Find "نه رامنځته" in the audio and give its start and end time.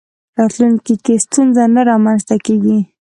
1.75-2.35